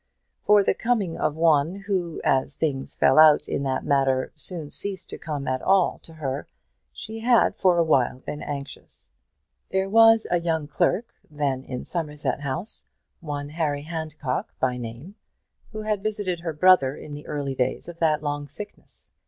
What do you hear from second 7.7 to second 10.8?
a while been anxious. There was a young